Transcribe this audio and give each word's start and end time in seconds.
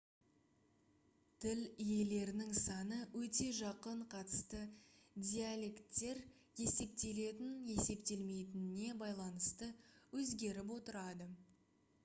тіл 1.43 1.59
иелерінің 1.83 2.53
саны 2.59 2.95
өте 3.19 3.49
жақын 3.57 3.99
қатысты 4.13 4.61
диалекттер 5.27 6.21
есептелетін-есептелмейтініне 6.63 8.95
байланысты 9.03 9.69
өзгеріп 10.23 10.73
отырады 10.79 11.29